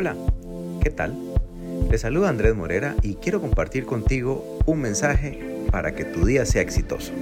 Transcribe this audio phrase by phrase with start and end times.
[0.00, 0.16] Hola,
[0.82, 1.14] ¿qué tal?
[1.90, 6.62] Te saluda Andrés Morera y quiero compartir contigo un mensaje para que tu día sea
[6.62, 7.12] exitoso.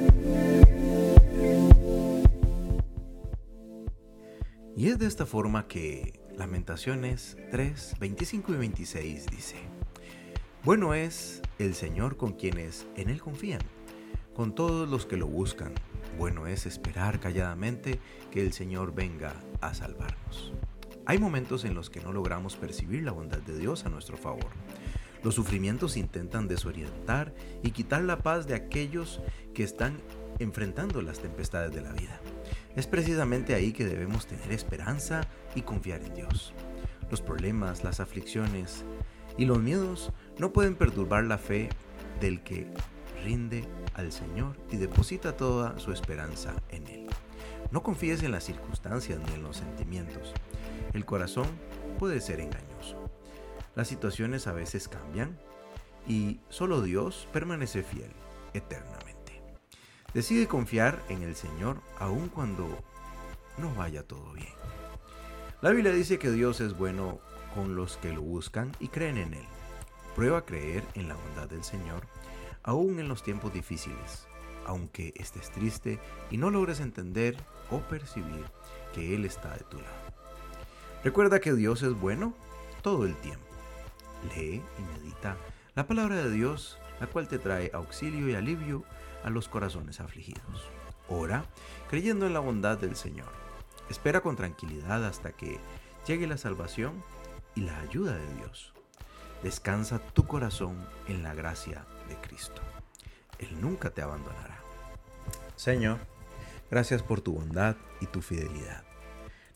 [4.77, 9.57] Y es de esta forma que Lamentaciones 3, 25 y 26 dice,
[10.63, 13.63] Bueno es el Señor con quienes en Él confían,
[14.37, 15.73] con todos los que lo buscan.
[16.17, 17.99] Bueno es esperar calladamente
[18.31, 20.53] que el Señor venga a salvarnos.
[21.09, 24.51] Hay momentos en los que no logramos percibir la bondad de Dios a nuestro favor.
[25.25, 29.23] Los sufrimientos intentan desorientar y quitar la paz de aquellos
[29.55, 30.03] que están
[30.39, 32.21] enfrentando las tempestades de la vida.
[32.77, 35.23] Es precisamente ahí que debemos tener esperanza
[35.55, 36.53] y confiar en Dios.
[37.11, 38.85] Los problemas, las aflicciones
[39.39, 41.71] y los miedos no pueden perturbar la fe
[42.21, 42.67] del que
[43.25, 47.07] rinde al Señor y deposita toda su esperanza en Él.
[47.71, 50.35] No confíes en las circunstancias ni en los sentimientos.
[50.93, 51.47] El corazón
[51.99, 52.97] puede ser engañoso.
[53.75, 55.39] Las situaciones a veces cambian
[56.07, 58.11] y solo Dios permanece fiel
[58.55, 59.43] eternamente.
[60.15, 62.67] Decide confiar en el Señor aun cuando
[63.59, 64.55] no vaya todo bien.
[65.61, 67.21] La Biblia dice que Dios es bueno
[67.55, 69.47] con los que lo buscan y creen en Él.
[70.15, 72.07] Prueba a creer en la bondad del Señor
[72.63, 74.27] aún en los tiempos difíciles,
[74.67, 75.99] aunque estés triste
[76.31, 77.37] y no logres entender
[77.71, 78.45] o percibir
[78.93, 80.18] que Él está de tu lado.
[81.05, 82.35] Recuerda que Dios es bueno
[82.83, 83.47] todo el tiempo.
[84.35, 85.37] Lee y medita
[85.75, 88.85] la palabra de Dios, la cual te trae auxilio y alivio
[89.23, 90.69] a los corazones afligidos.
[91.09, 91.45] Ora
[91.89, 93.29] creyendo en la bondad del Señor.
[93.89, 95.59] Espera con tranquilidad hasta que
[96.07, 97.03] llegue la salvación
[97.55, 98.73] y la ayuda de Dios.
[99.43, 102.61] Descansa tu corazón en la gracia de Cristo.
[103.39, 104.59] Él nunca te abandonará.
[105.55, 105.99] Señor,
[106.71, 108.88] gracias por tu bondad y tu fidelidad.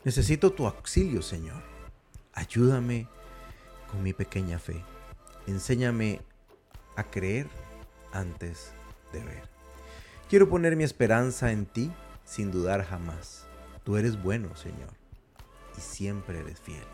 [0.05, 1.62] Necesito tu auxilio, Señor.
[2.33, 3.06] Ayúdame
[3.91, 4.84] con mi pequeña fe.
[5.47, 6.20] Enséñame
[6.97, 7.47] a creer
[8.12, 8.73] antes
[9.12, 9.42] de ver.
[10.29, 11.92] Quiero poner mi esperanza en ti
[12.24, 13.46] sin dudar jamás.
[13.85, 14.91] Tú eres bueno, Señor,
[15.77, 16.85] y siempre eres fiel.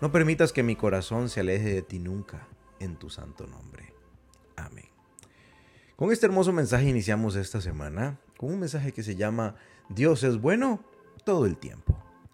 [0.00, 2.46] No permitas que mi corazón se aleje de ti nunca,
[2.80, 3.94] en tu santo nombre.
[4.56, 4.88] Amén.
[5.96, 9.56] Con este hermoso mensaje iniciamos esta semana, con un mensaje que se llama
[9.88, 10.84] Dios es bueno
[11.24, 11.87] todo el tiempo.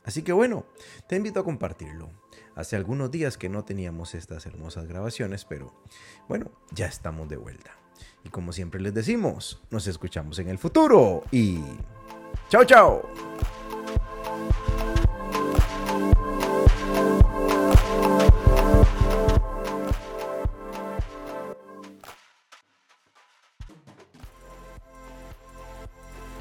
[0.05, 0.67] Así que bueno,
[1.09, 2.11] te invito a compartirlo.
[2.55, 5.75] Hace algunos días que no teníamos estas hermosas grabaciones, pero
[6.29, 7.77] bueno, ya estamos de vuelta.
[8.23, 11.61] Y como siempre les decimos, nos escuchamos en el futuro y
[12.49, 13.54] chao chao.